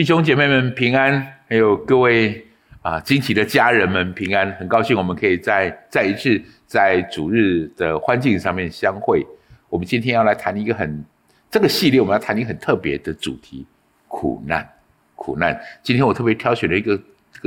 [0.00, 2.42] 弟兄姐妹们平安，还有各位
[2.80, 4.50] 啊，惊奇的家人们平安。
[4.52, 9.22] 很高兴我们可以再再一次在主日的环境上面相会。
[9.68, 11.04] 我们今天要来谈一个很
[11.50, 13.66] 这个系列，我们要谈一个很特别的主题——
[14.08, 14.66] 苦难。
[15.16, 15.60] 苦难。
[15.82, 16.98] 今天我特别挑选了一个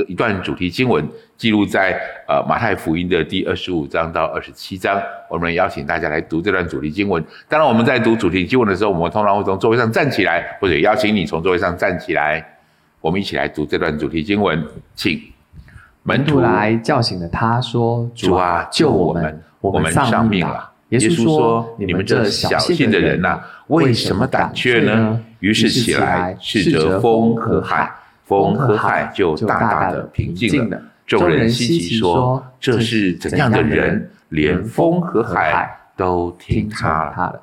[0.08, 1.06] 一段主题经文，
[1.36, 1.98] 记录在
[2.28, 5.00] 呃马太福音的第二十五章到二十七章。
[5.28, 7.24] 我们邀请大家来读这段主题经文。
[7.48, 12.44] 当然，我们在读主题经文的时候，我们通常会从座位上站起来，或者邀请你从座位上站起来。
[13.00, 15.20] 我们一起来读这段主题经文，请
[16.02, 19.42] 门徒来叫醒了他，说：“主啊，救我们！
[19.60, 27.92] 我们丧命了。”耶稣说：“你们这小信的人呐，为什么胆怯呢？”于是起来，斥责风和海，
[28.24, 30.82] 风和海就大大的平静了。
[31.06, 37.42] 众人稀奇说：“这是怎样的人，连风和海都听他了？”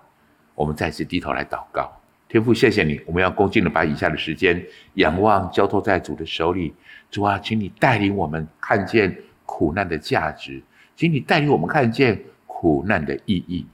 [0.55, 1.91] 我们再次低头来祷告。
[2.27, 4.63] 天父，谢谢你，我们要恭敬的把以下的时间
[4.93, 6.73] 仰望交托在主的手里。
[7.09, 10.61] 主啊，请你带领我们看见苦难的价值，
[10.95, 12.17] 请你带领我们看见
[12.47, 13.65] 苦难的意义。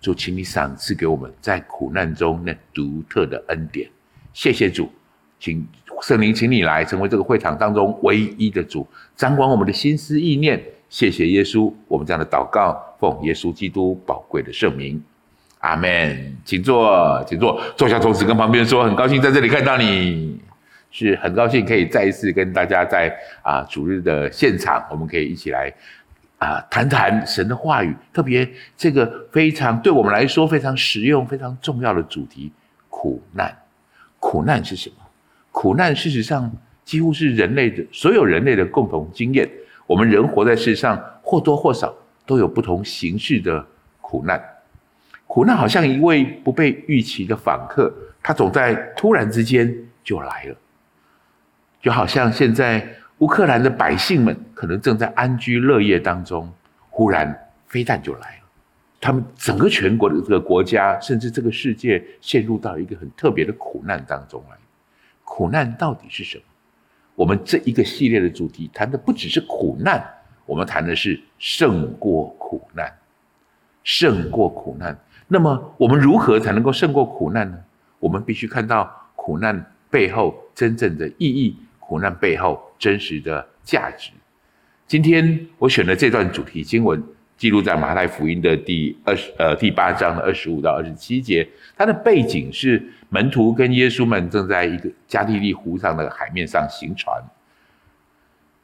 [0.00, 3.90] 主，请你赏赐给我们在苦难中那独特的恩典。
[4.32, 4.88] 谢谢主，
[5.40, 5.66] 请
[6.02, 10.62] 圣灵，请你来成为这个会场当中唯一的主，掌管我们的心思意念。
[10.88, 15.02] 谢谢耶稣，我们这样的祷告，奉耶稣基督宝贵的圣名。
[15.60, 17.98] 阿门，请坐，请坐，坐下。
[17.98, 20.38] 同时跟旁边说，很高兴在这里看到你，
[20.92, 25.72] 是很高兴可以再一次跟大家在啊主日的现场，我们可以一起来
[26.38, 32.52] 啊谈谈神的话语，特别这个非常对我们来说非常实用、非常重要的主题——
[32.88, 33.56] 苦难。
[34.20, 34.96] 苦难是什么？
[35.56, 36.54] 苦难事实上
[36.84, 39.50] 几乎是人类的所有人类的共同经验。
[39.86, 43.66] 我们人活在世上，或多或少都有不同形式的
[44.02, 44.38] 苦难。
[45.26, 47.90] 苦难好像一位不被预期的访客，
[48.22, 50.54] 他总在突然之间就来了，
[51.80, 52.86] 就好像现在
[53.20, 56.52] 乌克兰的百姓们可能正在安居乐业当中，
[56.90, 57.34] 忽然
[57.66, 58.44] 飞弹就来了，
[59.00, 64.56] 他们整个全国的这个国家，甚至这个世界陷入到一个很特别的苦难当中来。
[65.36, 66.44] 苦难到底是什么？
[67.14, 70.02] 我们这一个系列的主题谈的不只是苦难，
[70.46, 72.90] 我们谈的是胜过苦难，
[73.84, 74.98] 胜过苦难。
[75.28, 77.58] 那么我们如何才能够胜过苦难呢？
[77.98, 84.12] 我们必须看到苦难背后真正的意义，苦难背后真实的价值。
[84.86, 87.04] 今天我选的这段主题经文，
[87.36, 91.46] 记录在马太福音的第二十呃第八章的二十五到二十七节。
[91.76, 97.22] 它的背景是门徒跟耶稣们正在一个加利利湖上的海面上行船，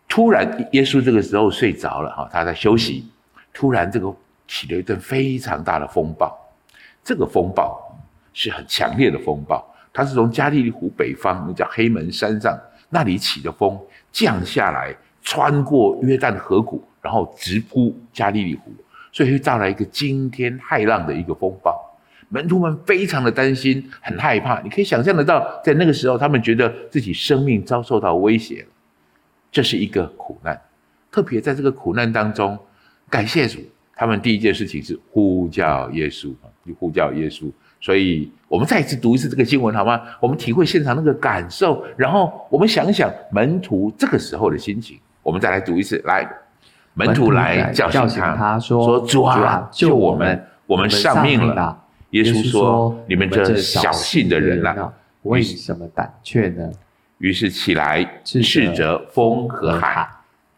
[0.09, 3.06] 突然耶稣这个时候睡着了哈，他在休息。
[3.55, 4.11] 突然这个
[4.49, 6.34] 起了一阵非常大的风暴。
[7.05, 7.78] 这个风暴
[8.32, 9.62] 是很强烈的风暴，
[9.93, 13.78] 它是从加利利湖北方，那叫黑门山上那里起的风，
[14.11, 18.72] 降下来，穿过约旦河谷，然后直扑加利利湖，
[19.12, 21.78] 所以会造来一个惊天骇浪的一个风暴。
[22.28, 24.58] 门徒们非常的担心，很害怕。
[24.62, 28.64] 你可以想象得到，在那个时候，他们觉得自己生命遭受到威胁。
[29.50, 30.58] 这是一个苦难，
[31.10, 32.58] 特别在这个苦难当中，
[33.10, 33.58] 感谢主。
[33.94, 36.32] 他们第一件事情是呼叫耶稣，
[36.66, 37.52] 就呼叫耶稣。
[37.78, 40.00] 所以，我们再一次读一次这个经文，好吗？
[40.19, 44.98] 我们体会现场那个感受，然后我们想想门徒这个时候的心情。
[45.22, 46.26] 我们再来读一次，来，
[46.94, 50.47] 门徒来叫醒他，说：“说主啊，救我们！
[50.66, 51.78] 我们丧命了。”
[52.10, 54.92] 耶稣说：“你们这小信的人啊，
[55.22, 56.70] 为什么胆怯呢？”
[57.19, 60.08] 于是起来，斥责风和海，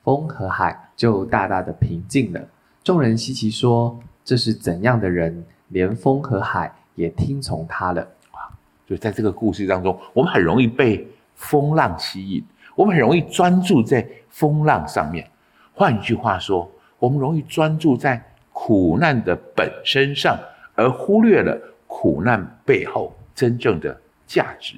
[0.02, 2.40] 风和海就大大的平静了。
[2.82, 8.02] 众人稀奇说：“这是怎样的人，连风和海也听从他了？”
[8.32, 8.50] 啊，
[8.86, 12.44] 就在这个故事当中，我们很容易被风浪吸引，
[12.74, 15.28] 我们很容易专注在风浪上面。
[15.74, 20.38] 换句话说，我们容易专注在苦难的本身上，
[20.76, 24.76] 而忽略了苦难背后真正的价值。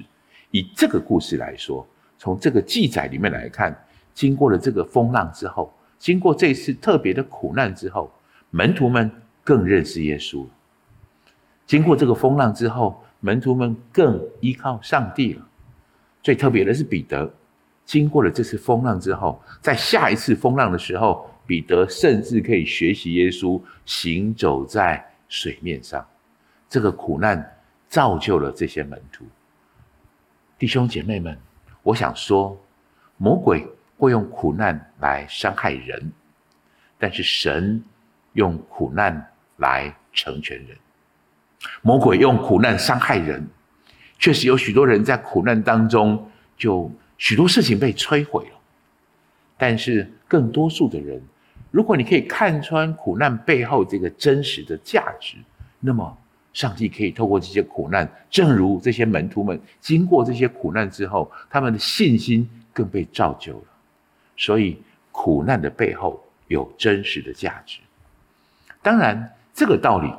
[0.49, 3.75] 以这个故事来说，从这个记载里面来看，
[4.13, 5.71] 经过了这个风浪之后。
[5.99, 8.11] 经过这次特别的苦难之后，
[8.51, 9.11] 门徒们
[9.43, 10.45] 更认识耶稣。
[11.65, 15.47] 经过这个风浪之后，门徒们更依靠上帝了。
[16.21, 17.31] 最特别的是彼得，
[17.87, 26.07] 经过了这次风浪之后，在下一次风浪的时候，彼得甚至可以学习耶稣行走在水面上。
[26.69, 27.43] 这个苦难
[27.89, 29.25] 造就了这些门徒。
[30.59, 31.35] 弟兄姐妹们，
[31.81, 32.55] 我想说，
[33.17, 33.67] 魔鬼。
[33.99, 36.11] 会用苦难来伤害人，
[36.99, 37.83] 但是神
[38.33, 40.77] 用苦难来成全人。
[41.81, 43.47] 魔鬼用苦难伤害人，
[44.19, 48.51] 确实有许多人在苦难当中就许多事情被摧毁了。
[49.57, 51.21] 但是更多数的人，
[51.71, 55.35] 如果你可以看穿苦难背后这个真实的价值，
[55.79, 56.17] 那么
[56.53, 63.65] 上帝可以透过这些苦难，正如这些门徒们经过这些苦难之后，他们的信心更被造就了。
[64.35, 64.79] 所以
[65.11, 67.79] 苦难的背后有真实的价值。
[68.83, 70.13] 当然，这个道理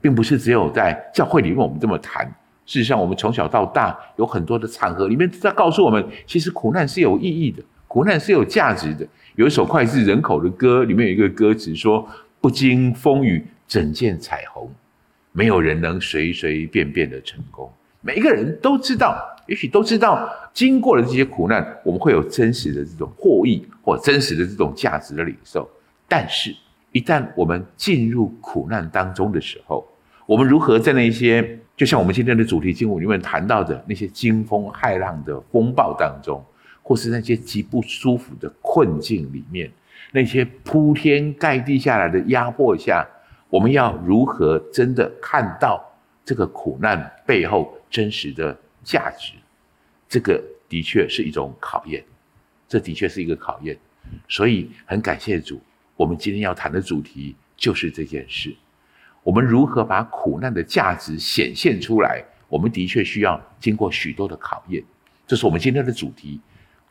[0.00, 2.28] 并不是只有在教会里面我们这么谈。
[2.70, 9.04] 事实上，我们从小到大有很多的场合里面在告诉我们，其实苦难是有意义的，苦难是有价值的。
[9.34, 12.08] 有一首脍炙人口的歌，里面有一个歌词说
[12.40, 14.70] ：“不经风雨怎见彩虹？
[15.32, 17.68] 没有人能随随便便的成功。”
[18.02, 25.68] 每一个人都知道，也许都知道，经过了这些苦难，我们会有真实的这种获益或真实的这种价值的领受。
[26.06, 26.54] 但是，
[26.92, 29.84] 一旦我们进入苦难当中的时候，
[30.24, 36.44] 我们如何在那些就像我们今天的主题经文里面谈到的那些惊风骇浪的风暴当中，
[36.82, 39.72] 或是那些极不舒服的困境里面，
[40.12, 43.08] 那些铺天盖地下来的压迫下，
[43.48, 45.82] 我们要如何真的看到
[46.22, 48.54] 这个苦难背后真实的
[48.84, 49.32] 价值？
[50.06, 50.38] 这个
[50.68, 52.04] 的确是一种考验，
[52.68, 53.74] 这的确是一个考验。
[54.28, 55.58] 所以很感谢主，
[55.96, 58.54] 我们今天要谈的主题就是这件事。
[59.22, 62.24] 我们如何把苦难的价值显现出来？
[62.48, 64.82] 我们的确需要经过许多的考验。
[65.26, 66.40] 这是我们今天的主题。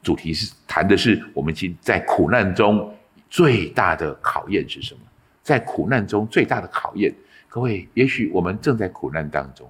[0.01, 2.89] 主题是谈的是我们今在苦难中
[3.29, 5.01] 最大的考验是什么？
[5.43, 7.13] 在苦难中最大的考验，
[7.49, 9.69] 各位，也许我们正在苦难当中，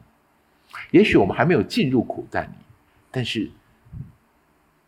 [0.91, 2.55] 也许我们还没有进入苦难里，
[3.09, 3.49] 但是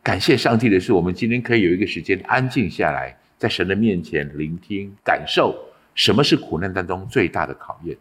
[0.03, 5.55] 感谢上帝的是，我们今天可以有一个时间安静下来，在神的面前聆听、感受。
[5.95, 7.95] 什么是苦难当中最大的考验？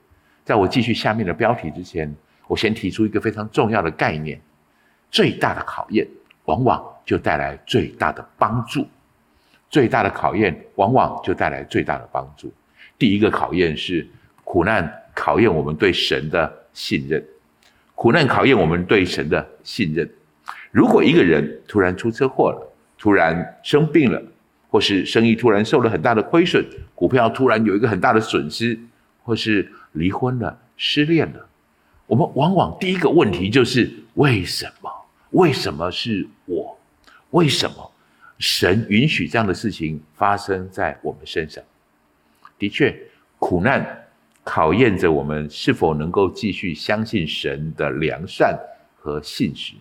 [0.44, 2.12] 在我继续下面的标题之前，
[2.46, 4.40] 我先提出一个非常重要的概念：
[5.10, 6.06] 最大的考验
[6.44, 8.86] 往往就带来最大的帮助。
[9.68, 12.52] 最大的考验往往就带来最大的帮助。
[12.98, 14.06] 第一个考验是
[14.42, 17.24] 苦难考验我们对神的信任。
[17.94, 20.08] 苦难考验我们对神的信任。
[20.72, 24.20] 如果一个人突然出车祸了，突然生病了，
[24.68, 26.64] 或是生意突然受了很大的亏损，
[27.00, 28.78] 股票突然有一个很大的损失，
[29.22, 31.48] 或是离婚了、失恋了，
[32.06, 34.92] 我们往往第一个问题就是：为什么？
[35.30, 36.78] 为什么是我？
[37.30, 37.90] 为什么
[38.38, 41.64] 神允许这样的事情发生在我们身上？
[42.58, 42.94] 的确，
[43.38, 44.06] 苦难
[44.44, 48.54] 考验着我们是否能够继续相信神的良善
[48.94, 49.72] 和信实。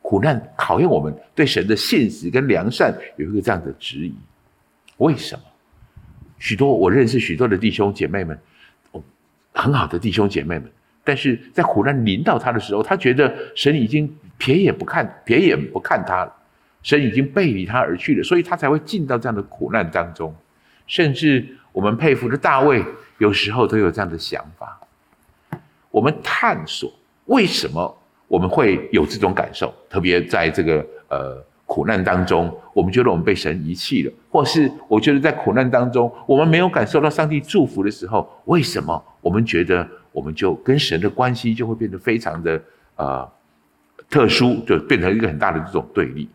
[0.00, 4.14] 苦难考验我们对神的信实跟良善有一个这样的质疑。
[4.98, 5.42] 为什么？
[6.38, 8.38] 许多我认识许多的弟兄姐妹们，
[9.52, 10.70] 很好的弟兄姐妹们，
[11.02, 14.08] 但是在苦难临到他的时候，他觉得神已经
[14.38, 16.32] 瞥眼不看，瞥眼不看他了，
[16.82, 20.34] 神已经背离他而去了，所以他才会进到这样的苦难当中。
[20.86, 22.84] 甚至我们佩服的大卫，
[23.18, 24.80] 有时候都有这样的想法。
[25.90, 26.92] 我们探索
[27.24, 27.98] 为什么
[28.28, 31.44] 我们会有这种感受，特别在这个呃。
[31.68, 42.60] 苦难当中，我们觉得我们被神遗弃了，或是我觉得在苦难当中，我们没有感受到上帝祝福的时候，为什么我们觉得我们就跟神的关系就会变得非常的
[42.96, 43.30] 呃
[44.08, 46.26] 特殊，就变成一个很大的这种对立？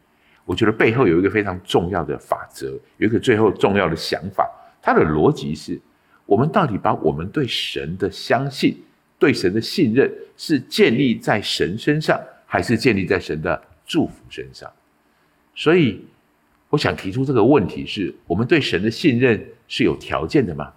[0.45, 4.47] 我觉得背后有一个非常重要的法则，有一个最后重要的想法，
[4.83, 5.81] 它的逻辑是：
[6.27, 8.77] 我们到底把我们对神的相信、
[9.17, 14.71] 对神的信任，是建立在神身上，还是建立在神的祝福身上？
[15.55, 16.03] 所以，
[16.69, 20.71] 我想提出这个问题是：我们对神的信任是有条件的吗？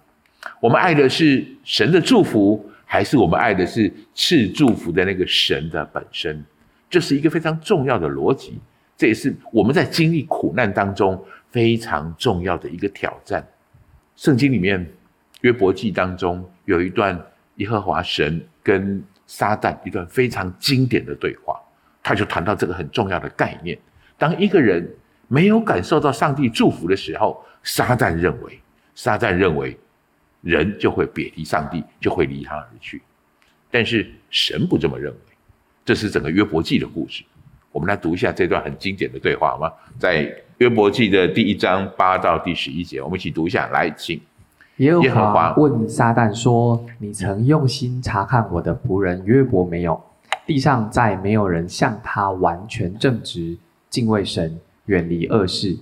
[0.59, 6.43] 我们爱的是神的祝福，还是我们爱的是赐祝福的那个神的本身？
[6.89, 8.57] 这是一个非常重要的逻辑，
[8.95, 13.45] 这也是我们在经历苦难当中非常重要的一个挑战。
[14.15, 14.89] 圣经里面
[15.41, 17.19] 约伯记当中有一段
[17.55, 21.59] 耶和华神跟撒旦一段非常经典的对话，
[22.01, 23.77] 他就谈到这个很重要的概念。
[24.17, 24.87] 当一个人
[25.27, 28.59] 没有感受到上帝祝福的时候，撒旦认为，
[28.95, 29.77] 撒旦认为
[30.41, 33.01] 人就会贬低上帝，就会离他而去。
[33.69, 35.17] 但是神不这么认为。
[35.85, 37.23] 这是整个约伯记的故事。
[37.71, 39.71] 我们来读一下这段很经典的对话好吗？
[39.97, 43.67] 在约伯记的第一章八到第十一节，我们一起读一下。
[43.67, 44.19] 来，请。
[44.77, 50.01] 耶和华问撒旦说：“你曾用心察看我的仆人约伯没有？
[50.45, 53.57] 地上再没有人像他完全正直。”
[53.89, 55.77] 敬畏神，远离恶事。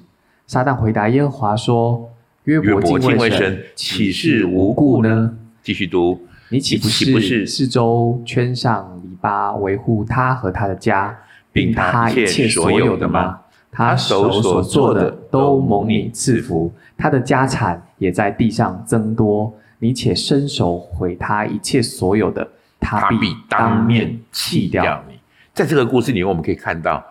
[0.47, 2.09] 撒旦回答耶和华说
[2.45, 11.17] ：“约伯敬畏神，岂是无故呢？”继续读，你岂不是四周圈上篱笆，维护他和他的家？
[11.51, 13.39] 并他一切所有的吗？
[13.71, 19.53] 他手所做的都蒙你赐福，他的家产也在地上增多。
[19.79, 22.47] 你且伸手毁他一切所有的，
[22.79, 25.15] 他必当面弃掉你。
[25.53, 27.03] 在这个故事里面，我们可以看到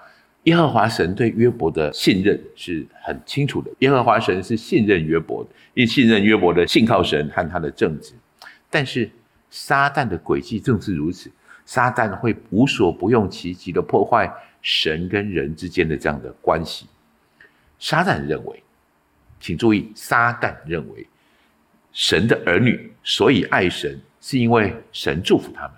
[0.45, 3.71] 耶和华神对约伯的信任是很清楚的。
[3.79, 8.13] 耶和华神是信任约伯，也信任约伯的信靠神和他的正直。
[8.71, 9.09] 但是
[9.51, 11.31] 撒旦的诡计正是如此，
[11.65, 16.87] 撒旦会无所不用其极的破坏神跟人之间的这样的关系。
[17.79, 18.63] 撒旦认为，
[19.41, 21.07] 请注意，撒旦认为
[21.93, 25.73] 神的儿女所以爱神，是因为神祝福他们。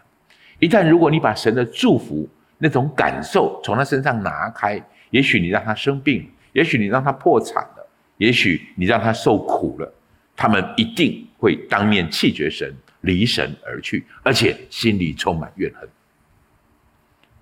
[0.58, 7.86] 一旦如果你把神的祝福，那种感受从他身上拿开，也许你让他生病，也许你让他破产了，
[8.16, 9.94] 也许你让他受苦了，
[10.34, 15.88] 他们一定会当面气绝神，离神而去，而且心里充满怨恨。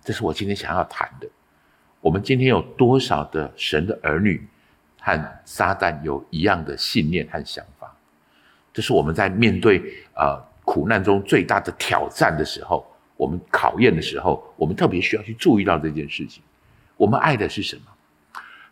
[0.02, 1.28] 这是我今天想要谈的。
[2.00, 4.46] 我们今天有多少的神的儿女
[5.00, 7.96] 和撒旦有一样的信念和想法？
[8.72, 9.80] 这是我们在面对
[10.16, 12.84] 呃苦难中最大的挑战的时候。
[13.16, 16.42] 我们考验的时候，我们特别需要去注意到这件事情。
[16.96, 17.82] 我们爱的是什么？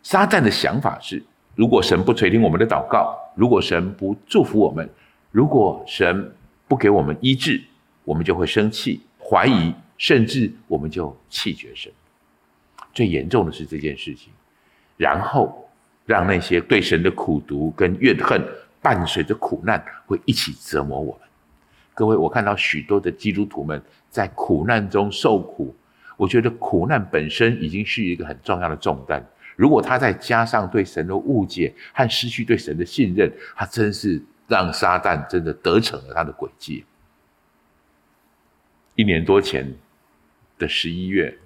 [0.01, 1.23] 撒旦的想法是：
[1.55, 4.89] 如果神不垂听我们的祷告，如果神不祝福我们，
[5.31, 6.33] 如果神
[6.67, 7.61] 不给我们医治，
[8.03, 11.91] 我们就会生气、怀疑，甚至我们就弃绝神。
[12.93, 14.31] 最严重的是这件事情，
[14.97, 15.69] 然后
[16.05, 18.45] 让那些对神的苦毒跟怨恨
[18.81, 21.21] 伴随着苦难，会一起折磨我们。
[21.95, 25.75] 各位，我看到许多的基督徒们在苦难中受苦，
[26.17, 29.23] 我觉得苦难本身已经是一个很重要的重担。
[29.55, 36.83] 如果他再加上对神的误解和失去对神的信任，他真是让撒旦真的得逞了他的诡计。
[38.95, 39.71] 一年多前
[40.57, 41.37] 的十一月，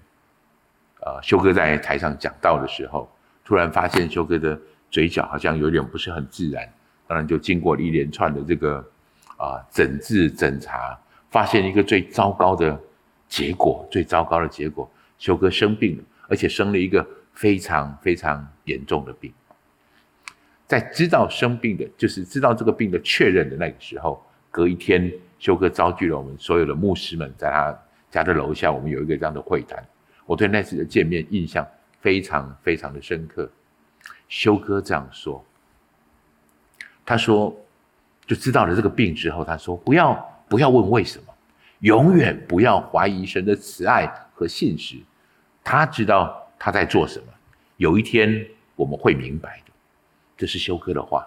[1.01, 3.09] 呃，修哥在台上讲道的时候，
[3.43, 4.57] 突然发现修哥的
[4.89, 6.65] 嘴角好像有点不是很自然，
[7.05, 8.89] 当然就经过了一连串的这个。
[9.37, 12.77] 啊，诊治诊查，发现一个最糟糕的
[13.29, 14.89] 结果，最糟糕的结果，
[15.19, 19.31] 修哥生病了，而且生了一个非常非常严重的病。
[20.65, 27.79] 在知道生病的，就是知道这个病的确认的那个时候，隔一天，修哥召集了我们所有的牧师们，在他
[28.09, 29.87] 家的楼下，我们有一个这样的会谈。
[30.25, 31.65] 我对那次的见面印象
[32.01, 33.47] 非常非常的深刻。
[34.27, 35.45] 修哥这样说，
[37.05, 37.55] 他说。
[38.27, 40.13] 就知道了这个病之后，他说：“不要
[40.49, 41.33] 不要问为什么，
[41.79, 44.97] 永远不要怀疑神的慈爱和信实。
[45.63, 47.25] 他知道他在做什么，
[47.77, 49.71] 有一天我们会明白的。”
[50.35, 51.25] 这是修哥的话。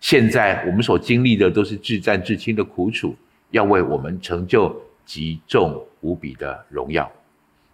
[0.00, 3.14] 现在我们所经历的都是至暂至轻的苦楚，
[3.50, 4.74] 要为我们成就
[5.06, 7.10] 极重无比的荣耀。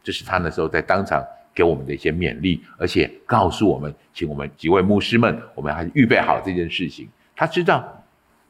[0.03, 1.25] 这是他那时候在当场
[1.55, 7.09] 给我们的一些勉励，而且告诉我们，请我们几位牧师们，我们还预备好这件事情。
[7.35, 8.03] 他知道。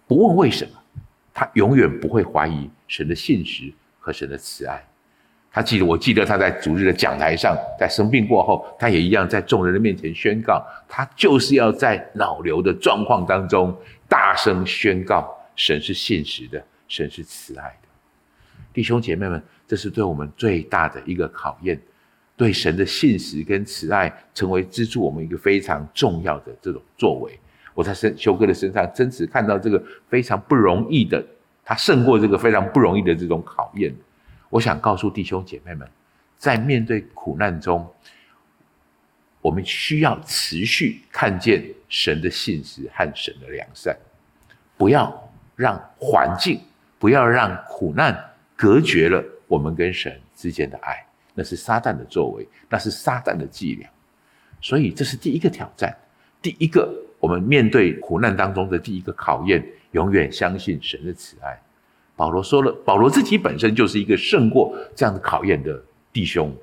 [0.07, 0.71] 不问为什么，
[1.35, 4.83] 他永远不会怀疑神的信实和神的慈爱。
[5.51, 13.75] 他记得，我记得他在主日的讲台上，在生病过后，他也一样在众人的面前宣告，他就是要在脑瘤的状况当中
[14.07, 17.89] 大声宣告神是信实的，神是慈爱的。
[18.75, 21.81] 弟兄姐妹们，这是对我们最大的一个考验，
[22.37, 27.41] 对神的信实跟慈爱成为资助我们一个非常重要的这种作为。
[27.77, 31.23] 我在身修哥的身上，真实看到这个非常不容易的，
[31.63, 33.95] 他胜过这个非常不容易的这种考验。
[34.49, 35.87] 我想告诉弟兄姐妹们，
[36.39, 37.87] 在面对苦难中，
[39.43, 43.95] 我们需要持续看见神的信实和神的良善，
[44.79, 46.59] 不要让环境，
[46.99, 48.19] 不要让苦难
[48.57, 51.05] 隔绝了我们跟神之间的爱。
[51.35, 53.87] 那是撒旦的作为，那是撒旦的伎俩。
[54.63, 55.95] 所以，这是第一个挑战，
[56.41, 57.03] 第一个。
[57.27, 61.61] 我们面对苦难当中的第一个考验，永远相信神的慈爱。
[62.15, 66.55] 保罗说了，保罗自己本身就是一个胜过这样的考验的弟兄。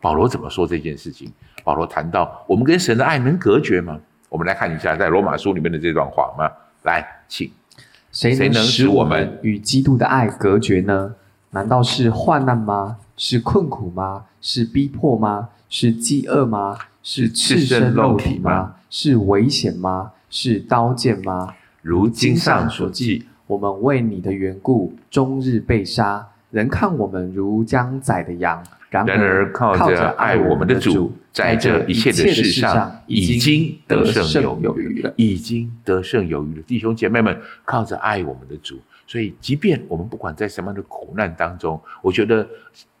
[0.00, 1.30] 保罗怎么说这件事情？
[1.62, 4.00] 保罗谈到，我们跟神的爱能隔绝吗？
[4.30, 6.50] 我们来看一下在罗马书里面的这段话吗？
[6.84, 7.50] 来，请。
[8.10, 11.14] 谁能使我们与基督的爱隔绝呢？
[11.50, 12.96] 难道是患难吗？
[13.18, 14.24] 是困苦吗？
[14.40, 15.50] 是逼迫吗？
[15.68, 16.78] 是饥饿吗？
[17.02, 18.76] 是赤身露体吗？
[18.98, 20.10] 是危险吗？
[20.30, 21.54] 是刀剑吗？
[21.82, 28.64] 如经上所记，我们为你的缘故，终日被杀，人看我们如将宰的羊。
[28.88, 35.12] 然而靠着爱我们的主，在这一切的事上，已经得胜有余了。
[35.16, 42.48] 已经得胜有余了，弟兄姐妹们，靠着爱我们的主，所以即便我们不管在什么样的苦难当中，我觉得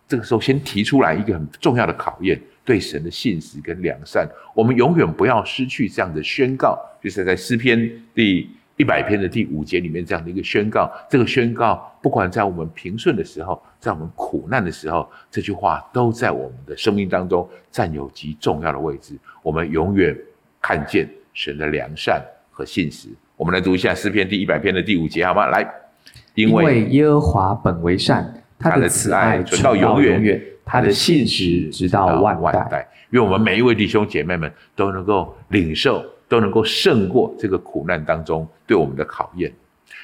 [0.06, 10.90] 这个时候先提出来一个很重要的考验，对神的信实跟良善，我们永远不要失去这样的宣告，就是在诗篇第一百篇的第五节里面这样的一个宣告。
[11.08, 19.14] 这个宣告，不管在我们平顺的时候，在我们苦难的时候，这句话都在我们的生命当中占有极重要的位置。
[19.42, 20.14] 我们永远
[20.60, 22.20] 看见神的良善
[22.50, 23.08] 和信实。
[23.36, 25.46] 我们来读一下诗篇第一百篇的第五节，好吗？
[25.46, 25.64] 来，
[26.34, 32.86] 因为耶和华本为善，他的慈爱存到永远，他的信实直到万代。
[33.08, 36.04] 愿我们每一位弟兄姐妹们都能够领受。
[36.28, 39.54] 都能够胜过这个苦难当中对我们的考验。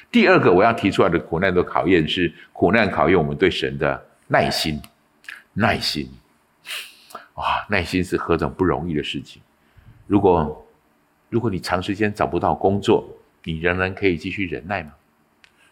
[0.09, 4.81] 第二个我要提出来的苦难的考验是，苦难考验我们对神的耐心。
[5.51, 6.09] 耐心，
[7.33, 9.41] 哇，耐心是何等不容易的事情。
[10.07, 10.65] 如果
[11.27, 13.05] 如果你长时间找不到工作，
[13.43, 14.93] 你仍然可以继续忍耐吗？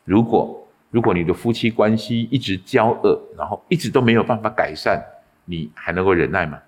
[0.03, 0.61] 如果
[0.91, 5.01] 如果你的夫妻关系一直交恶，然后一直都没有办法改善，
[5.45, 6.62] 你还能够忍耐吗？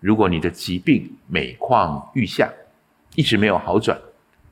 [0.00, 2.48] 如果你的疾病每况愈下，
[3.16, 3.98] 一直没有好转，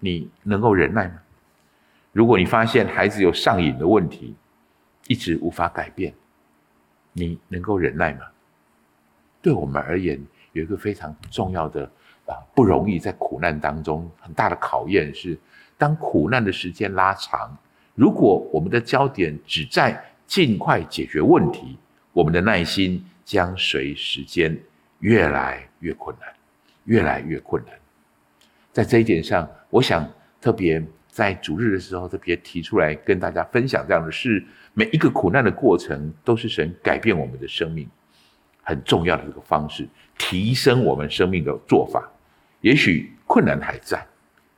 [0.01, 1.15] 你能够忍耐吗？
[2.11, 4.35] 如果你发现孩子有上瘾的问题，
[5.07, 6.13] 一直无法改变，
[7.13, 8.27] 你能够忍耐吗？
[9.41, 10.21] 对我们而言，
[10.53, 11.85] 有一个非常重要的
[12.27, 15.39] 啊，不容易在苦难当中很大的考验是，
[15.79, 17.57] 当苦难的时间拉长，
[17.95, 21.77] 如果我们的焦点只在尽快解决问题，
[22.13, 24.59] 我们的耐心将随时间
[25.01, 26.29] 越来越困难，
[26.85, 27.75] 越来越困难。
[28.73, 37.87] 在这一点上，我想特别在主日的时候特别提出来跟大家分享这样的事：每一个苦难的过程都是神改变我们的生命
[38.63, 42.11] 很重要的一个方式，提升我们生命的做法。
[42.63, 44.07] 也许困难还在，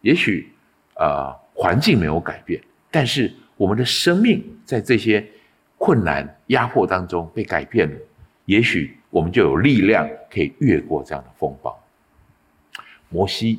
[0.02, 0.52] 也许
[0.94, 2.62] 呃环境没有改变，
[2.94, 5.26] 但是我们的生命在这些
[5.76, 7.96] 困难压迫当中被改变了，
[8.44, 11.76] 也许我们就有力量可以越过这样的风暴。
[13.08, 13.58] 摩西。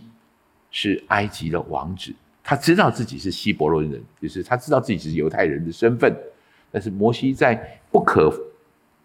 [0.78, 6.14] 是埃及的王子，他知道自己是希伯伦人，就是他知道自己是犹太人的身份。
[6.70, 7.56] 但是摩西在
[7.90, 8.30] 不可，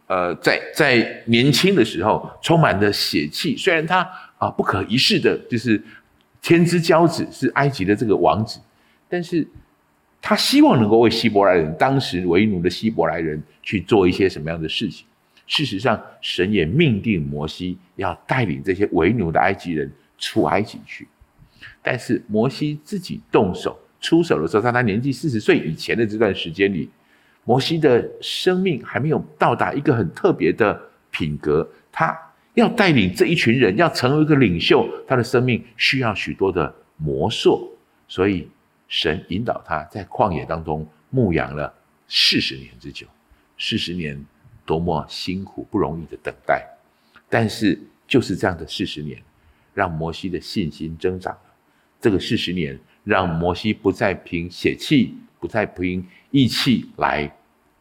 [0.09, 4.01] 呃，在在年轻的时候充满了血气，虽然他
[4.37, 5.81] 啊不可一世的，就是
[6.43, 8.59] 天之骄子，是埃及的这个王子，
[9.09, 9.47] 但是
[10.22, 15.06] 他希望能够为希伯来人，当时为奴的希伯来人去做一些什么样的事情。
[15.46, 21.09] 事实上，神也命定摩西要带领这些为奴的埃及人出埃及去。
[21.83, 26.88] 但是摩西自己动手出手的时候，在他年纪四十岁以前的这段时间里，
[27.44, 30.80] 摩西的生命还没有到达一个很特别的
[31.11, 31.68] 品格。
[31.90, 32.16] 他
[32.54, 37.68] 要带领这一群人，要成为一个领袖，他的生命需要许多的磨塑。
[38.06, 38.48] 所以
[38.90, 41.72] 神引导他在旷野当中牧养了
[42.09, 43.07] 四十年之久，
[43.57, 44.22] 四十年
[44.66, 46.66] 多么辛苦不容易的等待。
[47.29, 49.22] 但是就是这样的四十年，
[49.72, 51.55] 让摩西的信心增长了。
[52.00, 57.33] 这个四十年，让摩西不再凭血气，不再凭义气来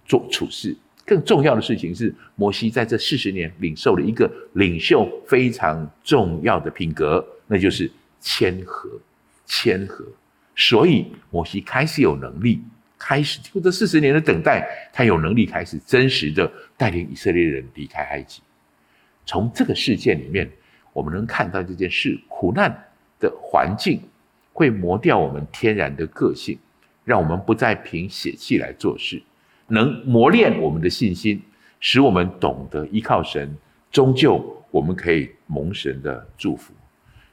[0.05, 0.77] 做处事。
[1.05, 7.91] 更重要的事情是，摩西在这四十年领受了一个领袖非常重要的品格，那就是
[8.21, 8.87] 谦和。
[9.51, 10.05] 谦和，
[10.59, 12.61] 所以摩西开始有能力，
[12.97, 18.41] 开始经过这四十年的等待，他有能力开始真实的带领以色列人离开埃及。
[19.25, 20.49] 从这个事件里面，
[20.91, 22.69] 我们能看到这件事苦难
[23.21, 24.01] 的环境
[24.51, 26.59] 会磨掉我们天然的个性，
[27.05, 29.23] 让我们不再凭血气来做事，
[29.67, 31.41] 能磨练我们的信心，
[31.79, 33.55] 使我们懂得依靠神，
[33.93, 36.73] 终究我们可以蒙神的祝福。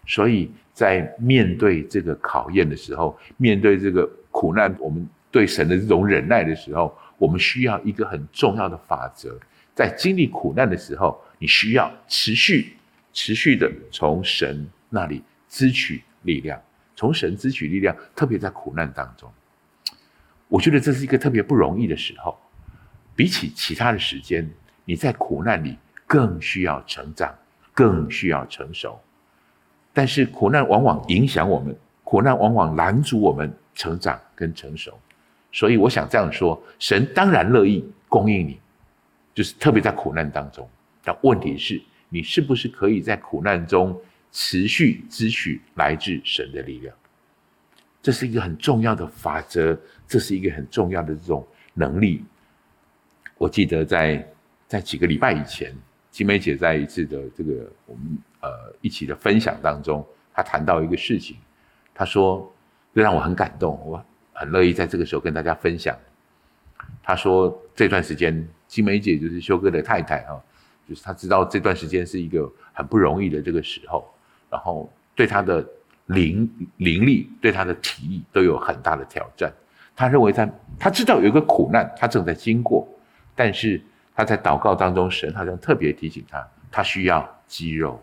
[0.07, 9.35] 所以在面对这个考验的时候，面对这个苦难，我们对神的这种忍耐的时候，我们需要一个很重要的法则：
[9.75, 12.77] 在经历苦难的时候，你需要持续、
[13.15, 15.23] 持续的从神那里。
[15.49, 16.61] 支取力量，
[16.97, 19.33] 从神支取力量，特别在苦难当中，
[20.49, 22.37] 我觉得这是一个特别不容易的时候。
[23.15, 24.47] 比起其他的时间，
[24.85, 27.35] 你在苦难里更需要成长，
[27.73, 29.01] 更需要成熟。
[29.97, 34.93] 但是苦难往往影响我们，苦难往往拦阻我们成长跟成熟。
[35.51, 38.61] 所以我想这样说：神当然乐意供应你，
[39.33, 40.69] 就是特别在苦难当中。
[41.03, 41.81] 但问题是，
[42.11, 43.99] 你是不是可以在苦难中？
[44.33, 46.95] 持续支取来自神的力量，
[48.03, 49.75] 这是一个很重要的法则，
[50.07, 52.23] 这是一个很重要的这种能力。
[53.39, 54.29] 我记得在
[54.69, 55.75] 在几个礼拜以前，
[56.11, 61.37] 金梅姐在一次的这个我们呃一起的分享当中，他谈到一个事情，
[61.93, 62.53] 他说
[62.95, 65.97] 这让我很感动，我很乐意在这个时候跟大家分享。
[67.03, 70.41] 他说这段时间，金梅姐就是修哥的太太哈，
[70.89, 74.09] 就是他知道这段时间是一个很不容易的这个时候，
[74.49, 75.67] 然后对他的
[76.07, 79.53] 灵灵力、对他的体力都有很大的挑战。
[79.97, 82.87] 他认为他他知道有一个苦难，他正在经过，
[83.35, 83.81] 但是
[84.15, 88.01] 他在祷告当中，神好像特别提醒他，他需要肌肉，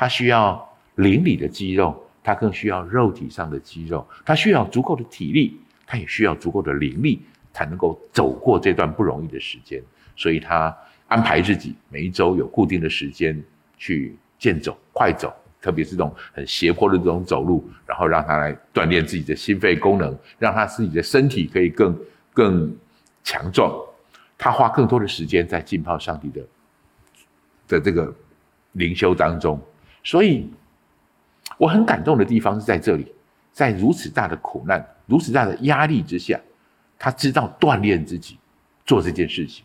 [0.00, 7.20] 他需要灵里的肌肉，他更需要肉体上的肌肉，他需要足够的体力，他也需要足够的灵力。
[7.52, 9.82] 才能够走过这段不容易的时间，
[10.14, 10.74] 所以他
[11.08, 13.42] 安排自己每一周有固定的时间
[13.76, 21.98] 去健走、快走，特别是这种很斜坡的这种走路，然后让他来锻炼自己的心肺功能，让他自己的身体可以更
[22.32, 22.72] 更
[23.24, 23.74] 强壮。
[24.38, 26.46] 他花更多的时间在浸泡上帝的
[27.66, 28.14] 的这个
[28.74, 29.60] 灵修当中，
[30.02, 30.48] 所以
[31.58, 33.12] 我很感动的地方是在这里，
[33.52, 36.40] 在如此大的苦难、如此大的压力之下。
[37.02, 38.36] 他知道锻炼自己
[38.84, 39.64] 做这件事情，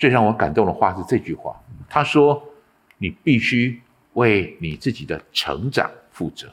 [0.00, 1.54] 最让我感动的话是这句话。
[1.88, 2.42] 他说
[2.98, 3.80] ：“你必须
[4.14, 6.52] 为你自己的成长负责，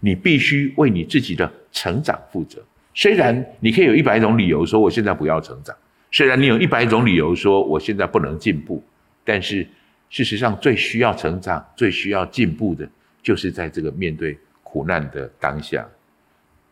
[0.00, 2.60] 你必须为你自己的成长负责。
[2.94, 5.72] 虽然你可以有一百种理由说我现在不要成长，
[6.10, 8.82] 虽然你有一百种理由说我现在不能进步，
[9.22, 9.64] 但是
[10.12, 12.88] 事实上最需要成长、最需要进步的，
[13.20, 15.84] 就是在这个面对苦难的当下。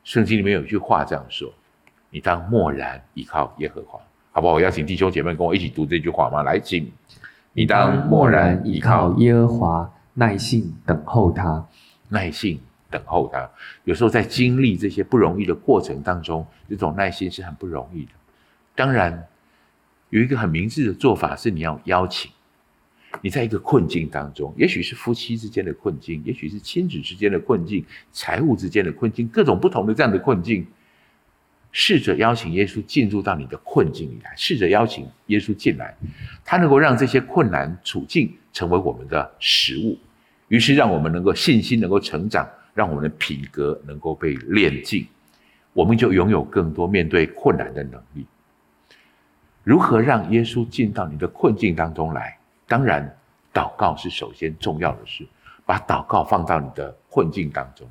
[0.05, 1.53] 圣经里面有一句话这样说。”
[2.13, 4.01] 你当默然依靠耶和华，
[4.33, 4.55] 好不好？
[4.55, 6.43] 我邀请弟兄姐妹跟我一起读这句话吗？
[6.43, 6.91] 来，请。
[7.53, 11.65] 你当默然依靠耶和华，耐心等候他，
[12.09, 13.49] 耐心等候他。
[13.85, 18.11] 有时候在经历这些不容易的过程当中，这种耐心是很不容易的。
[18.75, 19.29] 当然，
[20.09, 22.29] 有一个很明智的做法是，你要邀请。
[23.21, 30.67] 你在一个困境当中，也许是夫妻之间的困境，也许是亲子之间的困境，财务之间的困境，各种不同的这样的困境。
[31.73, 35.97] 试着邀请耶稣进入到你的困境里来，试着邀请耶稣进来，
[36.45, 39.97] 他能够让这些困难处境成为我们的食物，
[40.49, 45.07] 于是让我们能够信心能够成长，让我们的品格能够被炼净，
[45.73, 48.27] 我们就拥有更多面对困难的能力。
[49.63, 52.37] 如何让耶稣进到你的困境当中来？
[52.71, 53.05] 当然，
[53.53, 55.27] 祷告是首先重要的事，
[55.67, 57.85] 把祷告放到你的困境当中。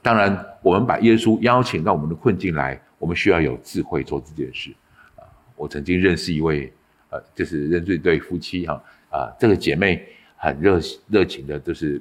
[0.00, 4.74] 当然，我们把耶稣邀请到我们的困境来，我们需要有智慧做这件事。
[5.16, 5.20] 啊，
[5.54, 6.72] 我曾经认识一位，
[7.10, 10.02] 呃，就是认识一对夫妻哈，啊，这个姐妹
[10.34, 12.00] 很热热情的，就是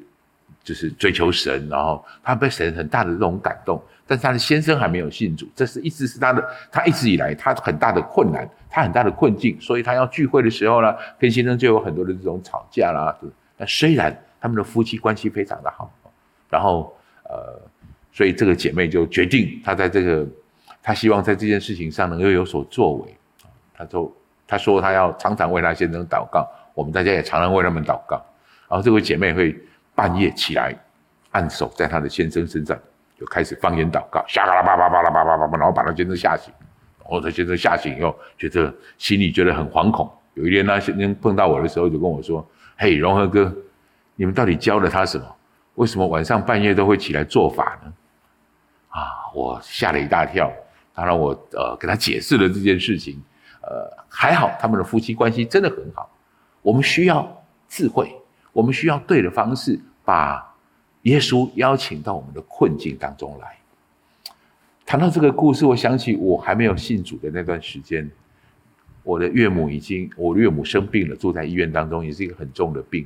[0.63, 13.17] 就是追求神，然后她被神很大的这种感动，但是她的先生还没有信主，这是一直是她的，她一直以来她很大的困难，她很大的困境，所以她要聚会的时候呢，跟先生就有很多的这种吵架啦。
[13.58, 15.91] 那虽然他们的夫妻关系非常的好，
[16.50, 17.60] 然后呃。
[18.12, 20.28] 所以这个姐妹就决定，她在这个，
[20.82, 23.15] 她希望在这件事情上能够有所作为。
[23.78, 24.13] 她就
[24.48, 28.17] 她说她要常常为她先生祷告，我们大家也常常为他们祷告。
[28.67, 29.56] 然后这位姐妹会
[29.99, 30.73] 半夜起来，
[31.31, 32.79] 按手在他的先生身上，
[33.19, 36.53] 就开始方言祷告，吓啦吧吧吧啦吧吧吧，然后把他先生吓醒。
[36.99, 40.09] 然后她先生吓醒以后，觉得心里觉得很惶恐。
[40.35, 42.47] 有一天他先生碰到我的时候，就跟我说
[42.79, 43.53] ：“嘿，荣和哥，
[44.15, 45.25] 你们到底教了他什么？
[45.75, 47.91] 为什么晚上半夜都会起来做法呢？”
[48.88, 49.03] 啊，
[49.35, 50.49] 我吓了一大跳。
[50.95, 53.21] 当然，我呃给他解释了这件事情，
[53.63, 56.09] 呃，还好他们的夫妻关系真的很好。
[56.62, 58.15] 我们需要智慧，
[58.53, 59.77] 我们需要对的方式，
[60.10, 60.56] 把
[61.04, 63.56] 耶稣邀请到我们的困境当中来。
[64.84, 68.10] 谈到这个故事，我想起我还没有信主的那段时间，
[69.04, 73.06] 我的岳母已经，我岳母生病了，住在医院当中，也是一个很重的病。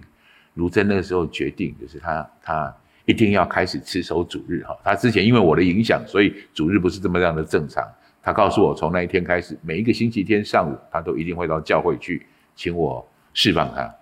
[0.54, 2.74] 如真那个时候决定，就是他他。
[3.06, 7.86] 一定要开始持守主日哈，他之前因为我的影响，所以主日不是这么样的正常。
[8.22, 13.94] 他告诉我，从那一天开始，每一个星期天上午，他都一定会到教会去，请我释放他。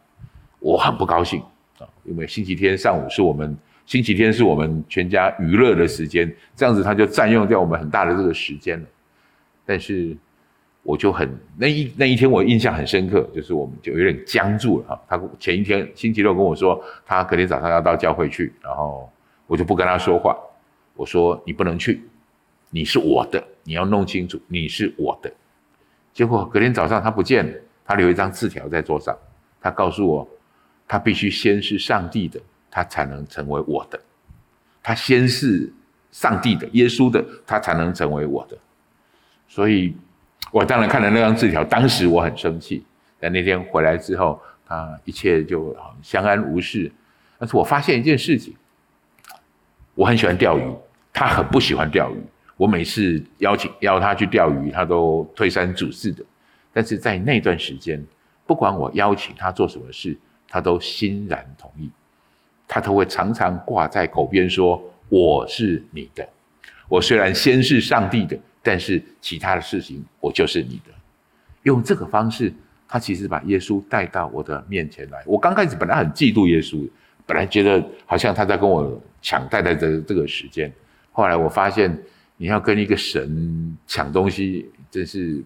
[0.60, 1.42] 我很不高兴，
[2.04, 8.86] 因为星期天上午是我们星期天是我们全家娱乐的时间，这样子他就占用掉我们很大的这个时间了。
[9.66, 10.18] 但是。
[10.84, 15.02] 我就很那一那一天，我印象很深刻，就是我们就有点僵住了哈。
[15.08, 19.08] 他前一天星期六跟我说，他隔天早上要到教会去，然后
[19.46, 20.36] 我就不跟他说话。
[20.96, 22.02] 我说你不能去，
[22.72, 25.32] 你是我的，你要弄清楚你是我的。
[26.12, 27.54] 结果隔天早上他不见了，
[27.86, 29.16] 他留一张字条在桌上，
[29.62, 30.28] 他告诉我，
[30.92, 32.38] 他必须先是上帝的，
[32.70, 33.98] 他才能成为我的。
[34.84, 35.72] 他先是
[36.12, 38.58] 上帝的，耶稣的，他才能成为我的。
[39.48, 39.96] 所以。
[40.52, 42.84] 我当然看了那张字条，当时我很生气。
[43.22, 46.92] 但那天回来之后，他一切就相安无事。
[47.38, 48.54] 但是我发现一件事情，
[49.96, 50.76] 我很喜欢钓鱼，
[51.14, 52.18] 他很不喜欢钓鱼。
[52.58, 56.22] 我每次邀请邀他去钓鱼，他都推三阻四的。
[56.74, 58.04] 但是在那段时间，
[58.46, 60.18] 不管我邀请他做什么事，
[60.52, 61.90] 他都欣然同意。
[62.68, 66.28] 他都会常常挂在口边说：“我是你的。
[66.88, 70.94] 我虽然先是上帝的，但是其他的事情我就是你的。”
[71.64, 72.54] 用这个方式，
[72.88, 75.22] 他其实把耶稣带到我的面前来。
[75.26, 76.90] 我刚开始本来很嫉妒耶稣，
[77.26, 80.72] 本来觉得好像他在跟我抢带来的这个时间。
[81.12, 81.98] 后来我发现，
[82.38, 85.44] 你要跟一个神抢东西，真是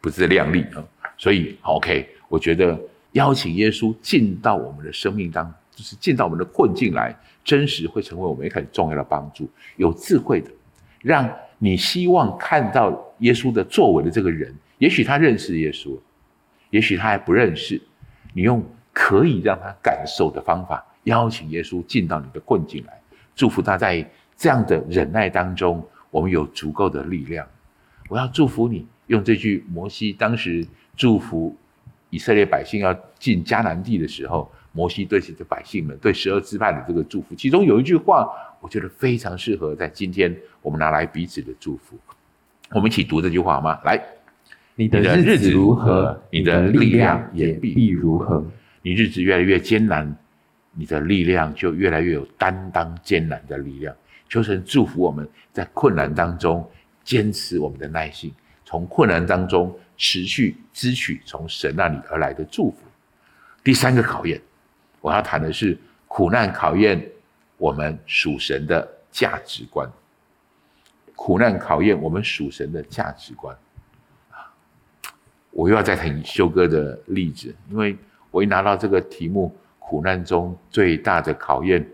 [0.00, 0.84] 不自量力啊！
[1.16, 2.78] 所以，OK，我觉得
[3.16, 9.48] 邀请耶稣进到我们的生命当，就是进到我们的困境来，真实会成为我们一个很重要的帮助。
[9.76, 10.50] 有智慧的，
[11.00, 15.98] 让你希望看到耶稣的作为的这个人，也许他认识耶稣，
[16.70, 17.80] 也许他还不认识。
[18.34, 23.00] 你用可以让他感受的方法，邀请耶稣进到你的困境来，
[23.34, 24.08] 祝福他在。
[24.38, 27.46] 这样的忍耐当中，我们有足够的力量。
[28.10, 30.62] 我要祝福你，用这句摩西当时
[30.94, 31.56] 祝福
[32.10, 38.28] 以色列百姓要进迦南地的时候，摩西对这些百姓们、对十二支派的这个祝福，其中有一句话，
[38.60, 41.96] 我觉得非常适合在今天我们拿来彼此的祝福。
[42.70, 43.80] 我们一起读这句话好吗？
[43.84, 44.02] 来，
[44.74, 48.44] 你的日子如何，你的力量也必如何。
[48.82, 50.16] 你日子越来越艰难，
[50.74, 53.94] 你的力量就越来越有担当艰难的力量。
[54.28, 56.68] 求神祝福我们在困难当中
[57.04, 58.32] 坚持我们的耐性，
[58.66, 62.76] 从困难当中持续支取从神那里而来的祝福。
[63.64, 64.42] 第三个考验，
[65.00, 67.00] 我要谈的是苦难考验
[67.56, 69.88] 我们属神的价值观。
[71.14, 73.56] 苦难考验我们属神的价值观。
[75.50, 77.96] 我又要再谈修哥的例子，因为
[78.30, 81.88] 我一拿到这个题目，苦难中最大的考验。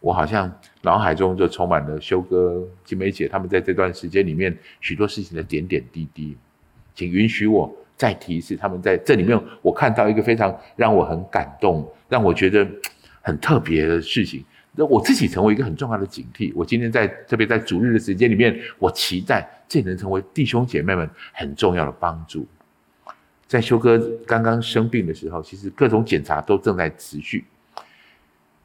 [0.00, 0.52] 我好像
[0.84, 6.36] 脑海中就充满了修哥、金梅姐他们在这段时间里面许多事情的点点滴滴，
[6.94, 12.68] 请允许我再提一次，他们在这里面我看到一个非常让我很感动、让我觉得
[13.22, 16.52] 很特别的事情，那我自己成为一个很重要的警惕。
[16.54, 22.46] 我今天在特别在主日的时间里面，我期待这能成为弟兄姐妹们很重要的帮助。
[23.46, 27.44] 在修哥刚刚生病的时候，其实各种检查都正在持续。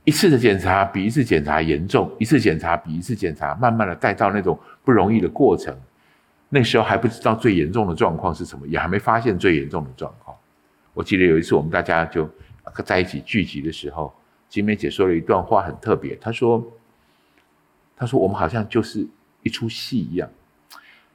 [0.05, 5.75] 一次的检查比一次检查严重，一次检查比一次检查慢慢的带到那种不容易的过程。
[6.49, 10.35] 那时候还不知道最严重的状况是什么，也还没发现最严重的状况。
[10.95, 12.27] 我记得有一次我们大家就
[12.83, 14.11] 在一起聚集的时候，
[14.47, 16.65] 金梅姐说了一段话很特别，她说
[17.95, 19.07] ：“她说我们好像就是
[19.43, 20.27] 一出戏一样，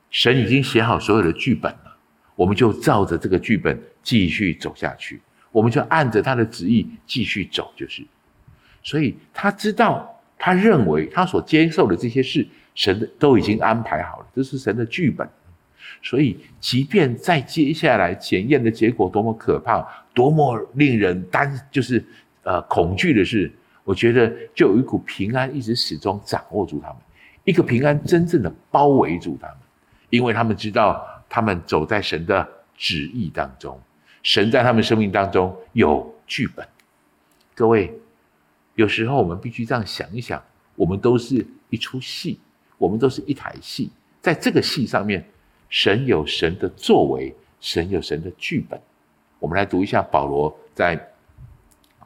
[0.08, 1.96] 神已经写好所有的剧本了，
[2.36, 5.20] 我们就照着这个剧本继续走下去，
[5.50, 8.06] 我们就按着他的旨意继续走，就是。”
[8.84, 15.26] 所以他知道，他认为他所接受的这些事，神都已经安排好了，这是神的剧本。
[16.02, 22.04] 所以，即便在接下来检验的结果多么可怕，多么令人担，就是
[22.42, 23.50] 呃恐惧的事，
[23.84, 26.96] 我觉得就有一股平安一直始终掌握住他们，
[27.44, 29.56] 一个平安真正的包围住他们，
[30.10, 33.80] 因为他们知道他们走在神的旨意当中，
[34.22, 36.66] 神在他们生命当中有剧本。
[37.54, 37.90] 各位。
[38.74, 40.42] 有时候我们必须这样想一想，
[40.76, 42.38] 我们都是一出戏，
[42.78, 45.24] 我们都是一台戏，在这个戏上面，
[45.68, 48.80] 神有神的作为，神有神的剧本。
[49.38, 50.98] 我们来读一下保罗在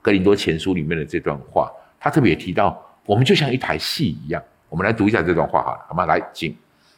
[0.02, 4.42] 哥林多前书里面的这段话，他特别提到，我们就像一台戏一样。
[4.68, 6.04] 我们来读一下这段话好了，好吗？
[6.04, 6.54] 来，请。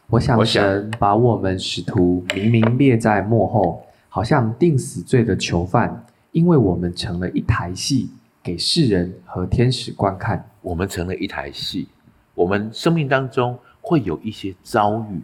[0.09, 8.11] 我想神把我们使徒明明列在幕后，好像定死罪的囚犯，因为我们成了一台戏。
[8.51, 11.87] 给世人和天使观看，我们成了一台戏。
[12.35, 15.21] 我们生命当中会有一些遭遇，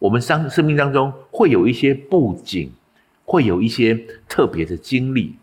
[0.00, 2.72] 我们生生命当中会有一些布景，
[3.24, 3.94] 会有一些
[4.28, 5.36] 特别的经历。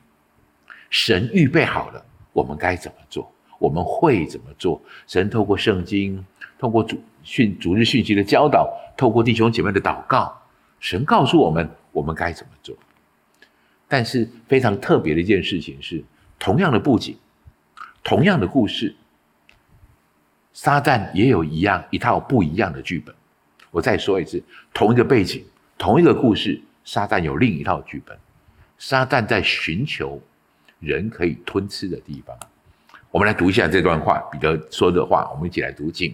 [0.90, 3.32] 神预备好了，我们该怎么做？
[3.60, 4.82] 我们会怎么做？
[5.08, 6.22] 神透过圣经，
[6.60, 10.38] 透过主讯主日讯息的教导，透过弟兄姐妹的祷告，
[10.82, 12.76] 神告诉我们我们该怎么做。
[13.88, 16.04] 但是非常特别的一件事情是。
[16.42, 17.16] 同样的布景，
[18.04, 18.96] 同样的故事，
[20.54, 23.14] 撒旦也有一样一套不一样的剧本。
[23.70, 24.42] 我再说一次，
[24.74, 25.44] 同一个背景，
[25.78, 28.18] 同一个故事，撒旦有另一套剧本。
[28.80, 30.20] 撒旦在寻求
[30.80, 32.36] 人可以吞吃的地方。
[33.12, 36.12] 我们来读一下这段话，彼得说的话，我们一起来读经。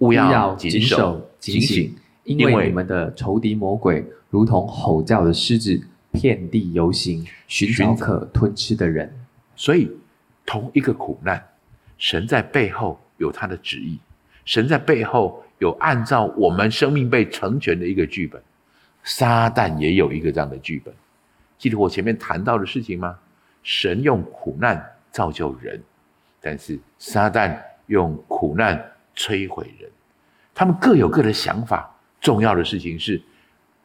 [0.00, 9.23] 勿要谨守警醒，因为你们的仇敌魔鬼如同吼叫的狮子，遍地游行，寻找可吞吃的人。
[9.56, 9.90] 所以，
[10.44, 11.42] 同一个苦难，
[11.98, 13.98] 神在背后有他的旨意，
[14.44, 18.42] 神在背后有按照我们生命被成全的一个剧本，
[19.02, 20.92] 撒旦也有一个这样的剧本。
[21.58, 23.18] 记得我前面谈到的事情吗？
[23.62, 25.82] 神用苦难造就人，
[26.40, 29.90] 但是撒旦用苦难摧毁人。
[30.54, 31.90] 他们各有各的想法。
[32.20, 33.20] 重要的事情是，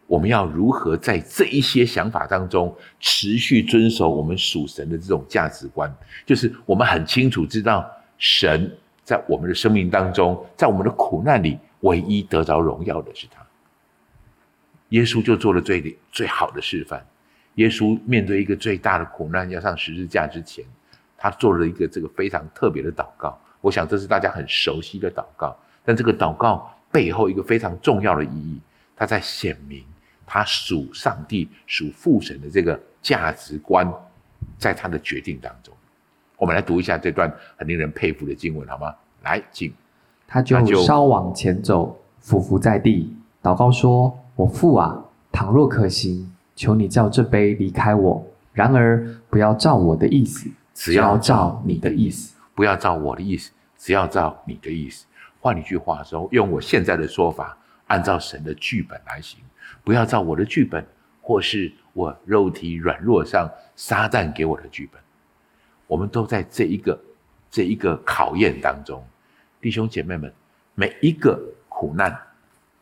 [0.09, 5.89] 我们要如何在这一些想法当中持续遵守我们属神的这种价值观。
[6.25, 13.45] 就是我们很清楚知道，神在我们的生命当中，在我们的苦难里，唯一得着荣耀的是他。
[14.89, 17.05] 耶稣就做了最最好的示范。
[17.55, 20.65] 耶稣面对一个最大的苦难，要上十字架之前，
[21.15, 23.39] 他做了一个这个非常特别的祷告。
[23.61, 26.69] 我想这是大家很熟悉的祷告，但这个祷告。
[26.91, 28.59] 背后一个非常重要的意义，
[28.95, 29.83] 他在显明
[30.31, 33.91] 他属上帝、属父神的这个价值观，
[34.59, 35.73] 在他的决定当中。
[36.37, 38.93] 我们来读一下这段很令人佩服的经文，好吗？
[39.23, 39.73] 来，请。
[40.27, 55.07] 他就稍往前走，俯伏在地，祷告说：“我父啊，倘若可行，求你叫这杯离开我；然而不要照我的意思，只要照你的意思；不要照我的意思，只要照你的意思。”
[55.41, 59.39] 换一句话说，用我现在的说法，按照神的剧本来行，
[59.83, 60.85] 不要照我的剧本，
[61.21, 65.01] 或是我肉体软弱上撒旦给我的剧本。
[65.87, 66.99] 我们都在这一个
[67.49, 69.05] 这一个考验当中，
[69.59, 70.33] 弟兄姐妹们，
[70.75, 72.17] 每一个苦难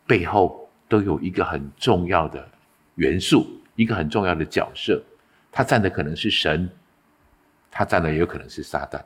[0.06, 2.48] 背后都有一个很重要的
[2.96, 3.46] 元素，
[3.76, 5.02] 一个很重要的角色，
[5.50, 6.68] 他站的可能是神，
[7.70, 9.00] 他站的也有可能是撒旦。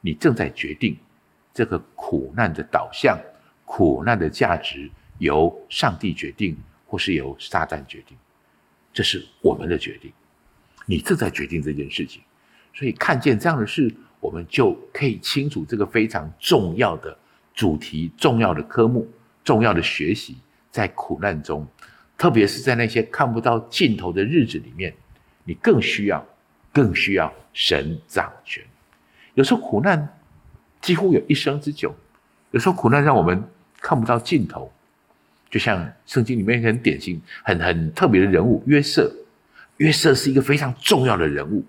[0.00, 0.96] 你正在决定。
[1.54, 3.18] 这个苦难的导向、
[3.64, 6.56] 苦难的价值，由上帝决定，
[6.88, 8.16] 或是由撒旦决定，
[8.92, 10.10] 这是我们的决定。
[10.86, 12.20] 你正在决定这件事情，
[12.74, 17.16] 所以看见这样的事，我们就可以清楚这个非常重要的
[17.54, 19.06] 主题、重要的科目、
[19.44, 20.38] 重要的学习，
[20.72, 21.64] 在苦难中，
[22.16, 24.92] 特别是在那些看不到尽头的日子里面，
[25.44, 26.26] 你更需要、
[26.72, 28.64] 更需要神掌权。
[29.34, 30.14] 有时候苦难。
[30.80, 31.92] 几乎有一生之久，
[32.52, 33.42] 有时候苦难让我们
[33.80, 34.72] 看不到尽头，
[35.50, 39.12] 就像圣经里面很典型、很很特别的人物约瑟。
[39.78, 41.64] 约瑟是一个非常重要的人物，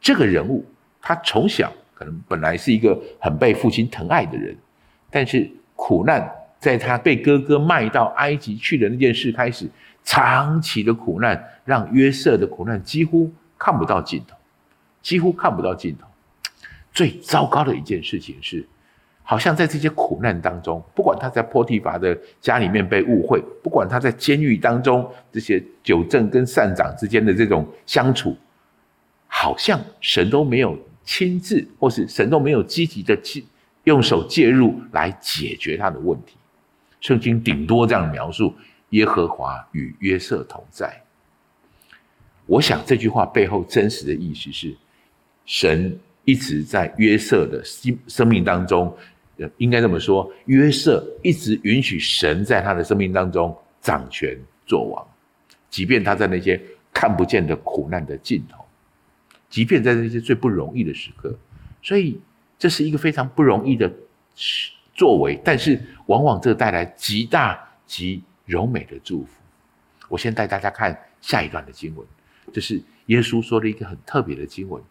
[0.00, 0.64] 这个人物
[1.02, 4.56] 他从小可能本来是一个很被父亲疼爱的人，
[5.10, 6.30] 但是苦难
[6.60, 9.68] 在他被哥哥卖到埃及去的那件事开始，
[10.04, 14.36] 长期的苦难让约瑟的苦难几乎看不到尽头，
[15.02, 16.06] 几乎看不到尽头。
[16.92, 18.64] 最糟糕的一件事情是，
[19.30, 28.36] 好像在这些苦难当中，不管他在波提法的家里面被误会，不管他在监狱当中这些酒政跟善长之间的这种相处，
[29.28, 33.44] 好像神都没有亲自，或是神都没有积极的去
[33.84, 36.34] 用手介入来解决他的问题。
[37.00, 38.52] 圣经顶多这样描述：
[38.88, 41.00] 耶和华与约瑟同在。
[42.46, 44.74] 我想这句话背后真实的意思是，
[45.46, 45.96] 神。
[46.26, 48.94] 一直在约瑟的生生命当中，
[49.58, 55.06] 应该这么说，约瑟一直允许神在他的生命当中掌权作王，
[55.68, 56.60] 即便他在那些
[56.92, 58.64] 看不见的苦难的尽头，
[59.48, 61.36] 即便在那些最不容易的时刻，
[61.82, 62.20] 所以
[62.58, 63.90] 这是一个非常不容易的
[64.94, 69.30] 作为，但是往往这带来极大极柔美的祝福。
[70.08, 72.06] 我先带大家看下一段的经文，
[72.52, 74.82] 这是耶稣说的一个很特别的经文。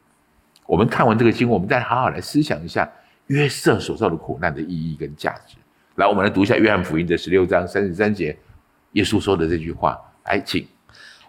[0.65, 2.89] 我们看完这个经文，我们再好好来思想一下
[3.30, 5.56] 约瑟所受的苦难的意义跟价值。
[5.96, 8.36] 来，我们来读一下约翰福音的十六章三十三节，
[8.94, 9.98] 耶稣说的这句话。
[10.26, 10.65] 来，请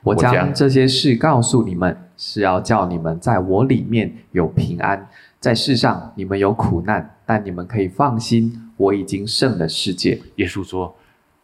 [0.02, 5.08] 我将这些事告诉你们，是要叫你们在我里面有平安。
[5.38, 10.20] 在世上你们有苦难，但你们可以放心，我已经胜了世界。
[10.36, 10.94] 耶稣说，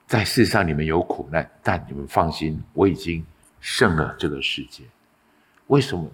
[0.07, 3.23] 在世上你们有苦难，但你们放心，我已经
[3.61, 4.85] 胜了这个世界。
[5.66, 6.11] 为什么？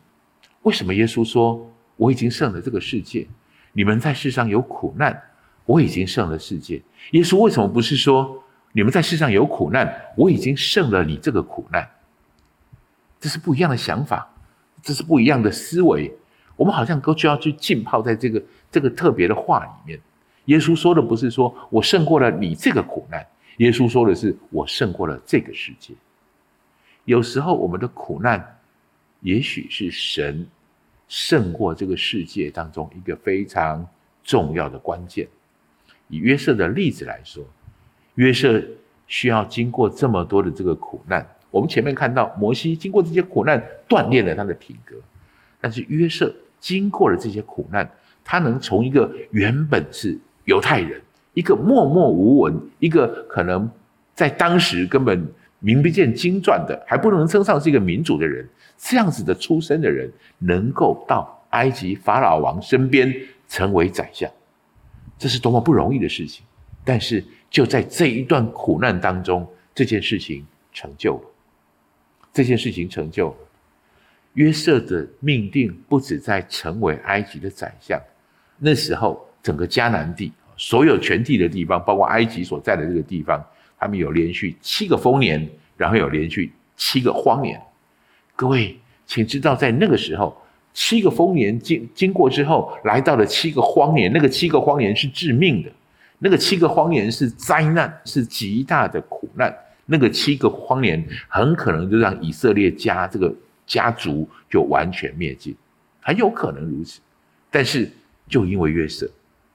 [0.63, 1.69] 为什么耶稣说？
[1.97, 3.29] 我已经胜了这个世界，
[3.73, 5.23] 你们在世上有苦难，
[5.65, 6.83] 我已经胜了世界。
[7.13, 11.89] 耶稣为什么不是说你们在世上有苦难，我已经胜了你这个苦难？
[13.21, 14.31] 这是不一样的想法，
[14.83, 16.13] 这是不一样的思维。
[16.57, 20.01] 我们好像都就要去浸泡在这个这个特别的话里面。
[20.47, 23.25] 耶稣说的不是说我胜过了你这个苦难，
[23.59, 25.95] 耶稣说的是我胜过了这个世界。
[27.05, 28.59] 有时候我们的苦难，
[29.21, 30.47] 也许是神。
[31.13, 33.87] 胜过这个世界当中一个非常
[34.25, 35.29] 重要的关键。
[36.09, 37.45] 以约瑟的例子来说，
[38.15, 38.63] 约瑟
[39.07, 41.27] 需要经过这么多的这个苦难。
[41.51, 44.97] 我们前面看到摩西经过这些苦难锻炼了他的品格，
[45.61, 47.87] 但是约瑟经过了这些苦难，
[48.25, 50.99] 他能从一个原本是犹太人，
[51.35, 53.71] 一个默默无闻，一个可能
[54.15, 55.31] 在当时根本
[55.63, 58.47] 名不见经传的，还不能称上是一个民主的人，
[58.77, 63.15] 这样子的出身的人，能够到埃及法老王身边
[63.49, 64.31] 成为宰相，
[65.17, 66.45] 这是多么不容易的事情。
[66.85, 71.23] 但是就在这一段苦难当中，这件事情成就了。
[72.33, 73.37] 这件事情成就了。
[74.35, 78.01] 约瑟的命定不止在成为埃及的宰相，
[78.59, 83.45] 那时候整个迦南地所有全地的地方，包括埃及所在的这个地方，
[83.83, 85.45] 他们有连续七个丰年，
[85.77, 87.61] 然后有连续七个荒年。
[88.37, 90.41] 各位，请知道，在那个时候，
[90.73, 95.73] 七个丰年经经过之后，来到了七个荒年，那个七个荒年是致命的，
[96.21, 99.53] 那个七个荒年是灾难，是极大的苦难。
[99.87, 103.35] 那个七个荒年很可能就让以色列家这个
[103.67, 105.53] 家族就完全灭尽，
[106.01, 107.01] 很有可能如此。
[107.51, 107.91] 但是
[108.29, 109.11] 就因为约瑟，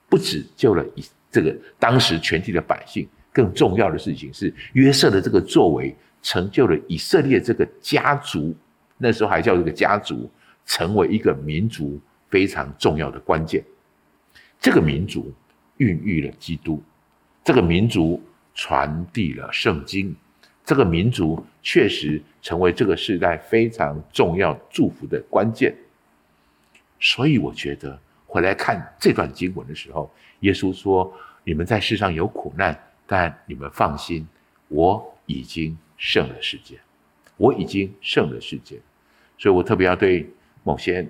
[0.10, 8.56] 不止救了以这个当时全体的百姓，更重要的事情是约瑟的这个作为成就了以色列这个家族，
[8.98, 10.30] 那时候还叫这个家族，
[10.66, 12.00] 成为一个民族
[12.30, 13.64] 非常重要的关键。
[14.60, 15.32] 这个民族
[15.78, 16.82] 孕育了基督，
[17.44, 18.22] 这个民族。
[18.60, 20.16] 传递了圣经，
[20.66, 25.72] 这个民族确实成为这个时代非常重要祝福的关键。
[27.00, 31.14] 所以我觉得回来看这段经文的时候，耶稣说
[31.46, 32.76] ：“你们在世上有苦难，
[33.08, 34.28] 但你们放心，
[34.68, 36.78] 我已经胜了世界，
[37.38, 38.80] 我已经胜了世界。”
[39.39, 40.30] 所以我特别要对
[40.64, 41.08] 某些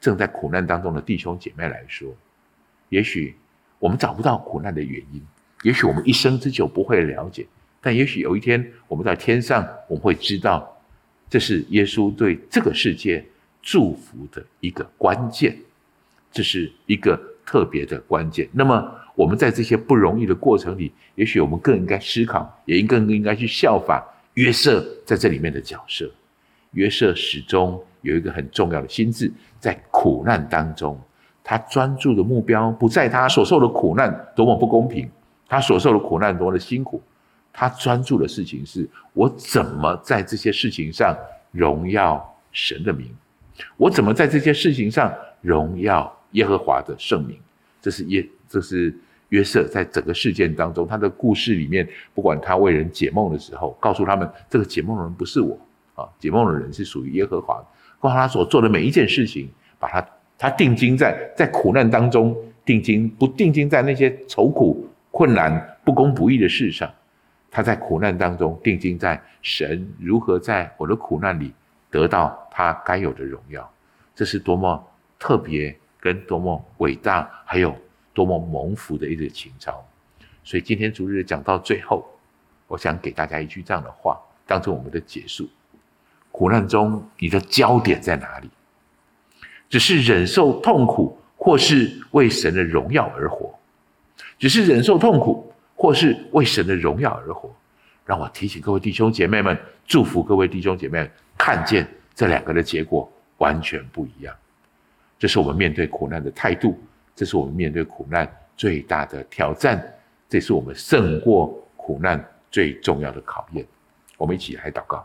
[0.00, 2.14] 正在苦难当中的弟兄姐妹来说，
[2.88, 3.36] 也许
[3.78, 5.22] 我们找不到苦难的原因。
[5.62, 7.46] 也许我们一生之久不会了解，
[7.80, 10.80] 但也许有一天我们在天上，我们会知道，
[11.28, 13.24] 这是耶稣对这个世界
[13.62, 15.58] 祝福的一个关键，
[16.30, 18.48] 这是一个特别的关键。
[18.52, 26.08] 那么我们在这些不容易的过程里，也许我们更应该思考，也应更应该去效法约瑟在这里面的角色。
[26.72, 31.00] 约瑟始终有一个很重要的心智，在苦难当中，
[31.42, 35.10] 他专注的目标不在他所受的苦难多么不公平。
[35.48, 37.00] 他所受的苦难多么的辛苦，
[37.52, 41.16] 他专注的事情是：我怎么在这些事情上
[41.52, 43.08] 荣耀神的名？
[43.76, 47.38] 我怎么在这些事情上荣耀耶和华的圣名？
[47.80, 48.92] 这是耶，这是
[49.30, 55.58] 约瑟在整个事件当中，他的故事里面，不管他为人解梦的时候，告诉他们这个解梦的人不是我
[55.94, 57.56] 啊，解梦的人是属于耶和华。
[58.00, 59.48] 包括他所做的每一件事情，
[59.78, 60.08] 把他
[60.38, 64.88] 他定睛在在苦难当中定睛，不定睛在那些愁苦。
[65.10, 66.92] 困难、不公不义的事上，
[67.50, 71.54] 他在苦难当中定睛在神如何在我的苦难里
[71.90, 73.66] 得到他该有的荣耀，
[74.14, 74.86] 这是多么
[75.18, 77.74] 特别跟多么伟大，还有
[78.16, 79.86] 多么蒙福的一个情操。
[80.42, 82.08] 所以今天主日讲到最后，
[82.66, 85.46] 我想给大家一句这样的话，当做我们的结束：
[86.32, 88.48] 苦难中你的焦点在哪里？
[89.68, 93.54] 只是忍受痛苦，或是为神的荣耀而活？
[94.38, 97.54] 只是忍受痛苦，或是为神的荣耀而活，
[98.06, 104.34] 让我提醒各位弟兄姐妹们，祝福各位弟兄姐妹，看见这两个的结果完全不一样。
[105.18, 106.78] 这是我们面对苦难的态度，
[107.16, 109.82] 这是我们面对苦难最大的挑战，
[110.28, 113.66] 这是我们胜过苦难最重要的考验。
[114.18, 115.04] 我们一起来祷告，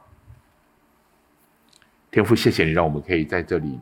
[2.11, 3.79] 天父，谢谢你，让我们可以在这里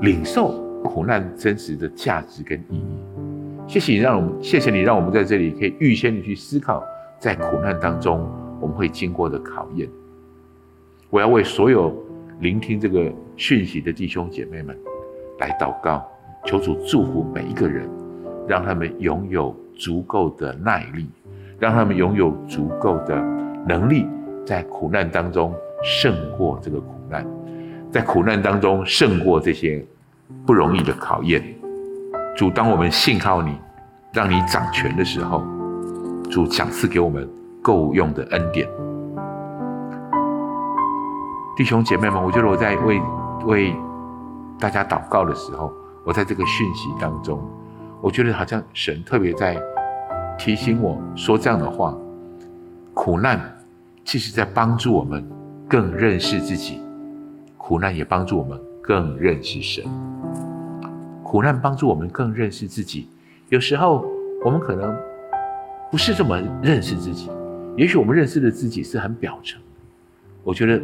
[0.00, 2.98] 领受苦难真实的价值跟意义。
[3.68, 6.84] 谢谢你，让我们谢谢你，让我们在这里可以预先的去思考，
[7.20, 8.28] 在苦难当中
[8.60, 9.88] 我们会经过的考验。
[11.10, 11.94] 我要为所有
[12.40, 14.76] 聆听这个讯息的弟兄姐妹们
[15.38, 16.09] 来祷告，
[16.44, 17.88] 求主祝福每一个人，
[18.48, 21.08] 让他们拥有足够的耐力，
[21.58, 23.16] 让他们拥有足够的
[23.66, 24.06] 能力，
[24.46, 27.26] 在苦难当中胜过这个苦难，
[27.90, 29.84] 在苦难当中胜过这些
[30.46, 31.42] 不容易的考验。
[32.36, 33.56] 主，当我们信靠你，
[34.12, 35.42] 让你掌权的时候，
[36.30, 37.28] 主赏赐给我们
[37.60, 38.66] 够用的恩典。
[41.56, 43.00] 弟兄姐妹们，我觉得我在为
[43.44, 43.74] 为
[44.58, 45.70] 大家祷告的时候，
[46.04, 47.40] 我在这个讯息当中，
[48.00, 49.60] 我觉得好像神特别在
[50.38, 51.96] 提醒我说这样的话：
[52.94, 53.40] 苦难
[54.04, 55.24] 其实在帮助我们
[55.68, 56.80] 更认识自己，
[57.56, 59.84] 苦难也帮助我们更认识神。
[61.22, 63.08] 苦难帮助我们更认识自己。
[63.50, 64.04] 有时候
[64.44, 64.96] 我们可能
[65.90, 67.30] 不是这么认识自己，
[67.76, 69.60] 也许我们认识的自己是很表层。
[70.42, 70.82] 我觉得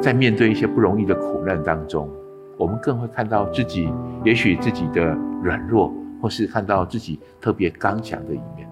[0.00, 2.08] 在面对一些不容易的苦难当中，
[2.56, 3.92] 我们更会看到自己，
[4.24, 5.04] 也许自己的
[5.42, 8.68] 软弱，或是看到自己特别刚强的一面。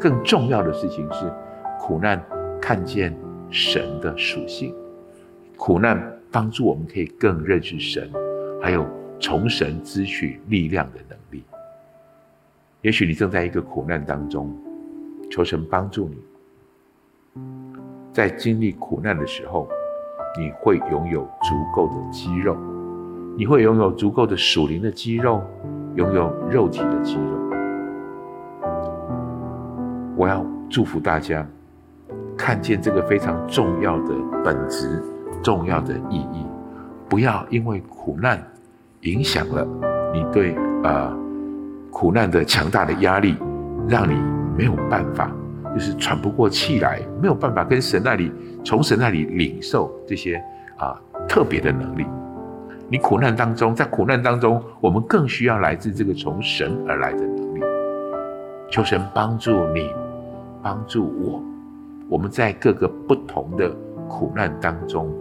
[0.00, 1.32] 更重要的事情是，
[1.78, 2.22] 苦难
[2.60, 3.16] 看见
[3.50, 4.74] 神的属性。
[5.56, 8.10] 苦难帮助我们可以更认识神，
[8.60, 8.86] 还有
[9.18, 11.44] 从神支取力量的能力。
[12.82, 14.54] 也许你正在一个苦难当中，
[15.30, 17.42] 求神帮助你，
[18.12, 19.68] 在经历苦难的时候，
[20.38, 22.54] 你会拥有足够的肌肉，
[23.38, 25.42] 你会拥有足够的属灵的肌肉，
[25.94, 27.20] 拥有肉体的肌肉。
[30.16, 31.46] 我要祝福大家，
[32.34, 35.02] 看见这个非常重要的本质、
[35.42, 36.46] 重要的意义，
[37.10, 38.42] 不要因为苦难
[39.02, 39.68] 影响了
[40.14, 41.14] 你对呃
[41.90, 43.36] 苦难的强大的压力，
[43.86, 44.18] 让你
[44.56, 45.30] 没有办法，
[45.74, 48.32] 就是喘不过气来，没有办法跟神那里
[48.64, 50.42] 从神那里领受这些
[50.78, 52.06] 啊、特别的能力。
[52.88, 57.60] 你苦难当中，在苦难当中，我们更需要来自这个从神而来的能力。
[58.70, 59.90] 求神帮助你。
[60.62, 61.40] 帮助我，
[62.08, 63.70] 我们在各个不同的
[64.08, 65.14] 苦难当中，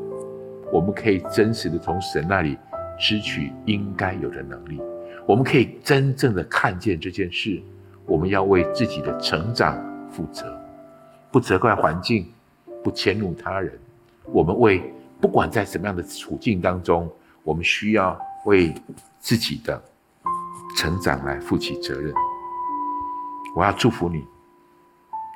[0.72, 2.58] 我们可以真实的从神那里
[3.00, 4.82] 支取应该有的能力。
[5.28, 7.62] 我们可以真正的看见这件事，
[8.08, 9.78] 我们要为自己的成长
[10.10, 10.52] 负责，
[11.32, 12.26] 不责怪环境，
[12.84, 13.72] 不迁怒他人。
[14.32, 14.82] 我们为
[15.22, 17.08] 不管在什么样的处境当中，
[17.46, 18.74] 我们需要为
[19.20, 19.82] 自己的
[20.76, 22.14] 成长来负起责任。
[23.56, 24.26] 我要祝福你。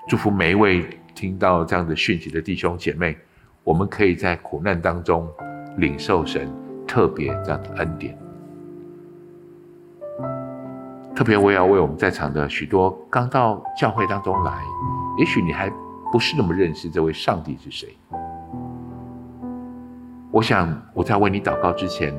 [0.08, 3.16] 祝福每一位听到这样的讯息的弟兄姐妹，
[3.64, 5.30] 我们可以在苦难当中
[5.78, 6.52] 领受神
[6.88, 8.18] 特别这样的恩典。
[11.16, 14.64] 特别我也要为我们在场的许多刚到教会当中来，
[15.20, 15.70] 也许你还
[16.12, 17.96] 不是那么认识这位上帝是谁。
[20.40, 22.16] 我想我在为你祷告之前，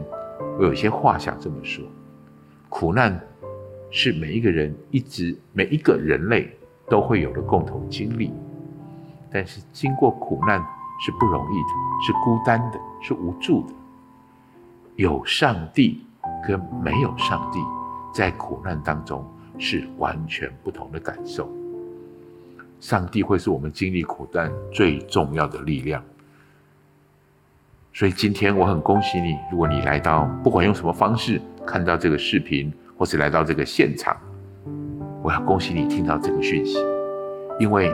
[0.58, 1.82] 我有一些话想这么说：
[2.68, 3.18] 苦难
[3.90, 6.54] 是每一个人一直每一个人类。
[6.86, 8.32] 都会有的共同经历，
[9.30, 10.60] 但是经过苦难
[11.00, 13.72] 是不容易的，是孤单的，是无助的。
[14.96, 16.04] 有上帝
[16.44, 17.60] 跟没有上帝，
[18.12, 19.24] 在苦难当中
[19.56, 21.48] 是完全不同的感受。
[22.80, 26.02] 上帝会是我们经历苦难最重要的力量。
[28.00, 34.16] 所以今天我很恭喜你，如果你来到，不管用什么方式看到这个视频，或是来到这个现场。
[35.22, 36.78] 我要恭喜你听到这个讯息，
[37.58, 37.92] 因为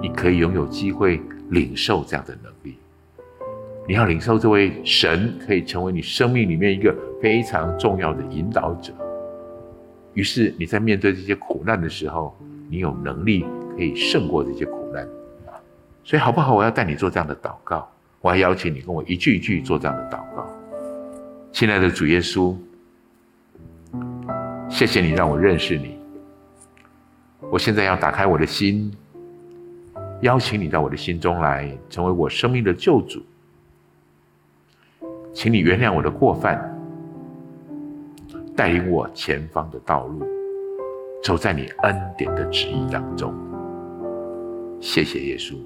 [0.00, 2.78] 你可以拥有机会领受这样的能力。
[3.88, 8.92] 你要领受这位神可以成为你生命里面一个非常重要的引导者。
[10.14, 12.32] 于是你在面对这些苦难的时候，
[12.70, 13.44] 你有能力
[13.76, 15.04] 可以胜过这些苦难。
[16.04, 16.54] 所以好不好？
[16.54, 17.90] 我要带你做这样的祷告，
[18.28, 20.46] 我要邀请你跟我一句一句做这样的祷告。
[21.50, 22.54] 亲爱的主耶稣，
[24.68, 25.98] 谢谢你让我认识你。
[27.50, 28.92] 我现在要打开我的心，
[30.20, 33.22] 邀请你到我的心中来，成为我生命的救主。
[35.32, 36.78] 请你原谅我的过犯，
[38.54, 40.26] 带领我前方的道路，
[41.24, 43.32] 走在你恩典的旨意当中。
[44.82, 45.56] 谢谢耶稣，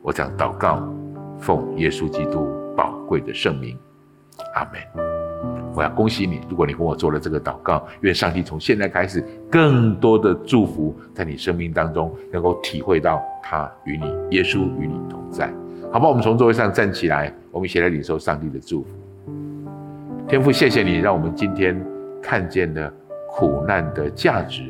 [0.00, 0.90] 我这样祷告，
[1.40, 3.76] 奉耶稣基督宝贵的圣名，
[4.54, 5.08] 阿门。
[5.74, 15.52] 我要恭喜你，如果你跟我做了这个祷告，愿上帝从现在开始，更多的祝福在你生命当中，能够体会到他与你，耶稣与你同在，
[15.92, 16.08] 好吧？
[16.08, 18.88] 我们从座位上站起来，我们一起来领受上帝的祝福。
[20.26, 21.80] 天父，谢谢你让我们今天
[22.20, 22.92] 看见了
[23.30, 24.64] 苦难的价值，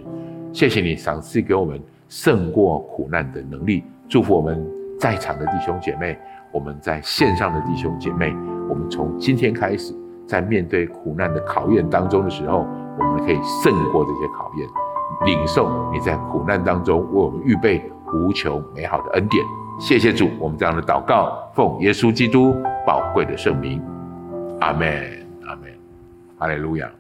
[0.53, 4.63] 谢谢你赏赐给我们胜过苦难的能力，祝福我们
[5.01, 6.19] 在场的弟兄姐妹，
[6.59, 8.35] 我们在线上的弟兄姐妹，
[8.69, 9.95] 我们从今天开始。
[10.27, 12.67] 在面对苦难的考验当中的时候，
[12.99, 14.69] 我们可以胜过这些考验，
[15.25, 17.81] 领受你在苦难当中为我们预备
[18.13, 19.43] 无穷美好的恩典。
[19.79, 22.55] 谢谢主，我们这样的祷告，奉耶稣基督
[22.85, 23.81] 宝贵的圣名，
[24.61, 24.91] 阿门，
[25.47, 25.71] 阿门，
[26.37, 26.91] 哈利路亚。